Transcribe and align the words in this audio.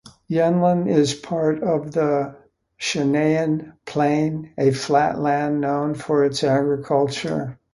Yunlin 0.27 0.87
is 0.89 1.13
part 1.13 1.61
of 1.61 1.91
the 1.91 2.35
Chianan 2.79 3.73
Plain, 3.85 4.51
a 4.57 4.71
flat 4.71 5.19
land 5.19 5.61
known 5.61 5.93
for 5.93 6.25
its 6.25 6.43
agriculture. 6.43 7.59